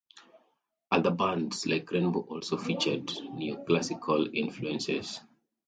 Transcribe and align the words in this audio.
Other 0.89 1.11
bands, 1.11 1.67
like 1.67 1.91
Rainbow 1.91 2.21
also 2.21 2.57
featured 2.57 3.05
neoclassical 3.37 4.31
influences. 4.33 5.21